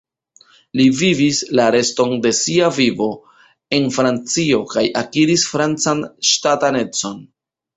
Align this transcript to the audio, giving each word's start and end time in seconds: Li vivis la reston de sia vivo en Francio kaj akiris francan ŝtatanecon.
Li 0.79 0.85
vivis 1.01 1.41
la 1.59 1.67
reston 1.75 2.15
de 2.23 2.31
sia 2.39 2.71
vivo 2.79 3.11
en 3.79 3.87
Francio 3.99 4.63
kaj 4.75 4.87
akiris 5.03 5.47
francan 5.53 6.03
ŝtatanecon. 6.33 7.25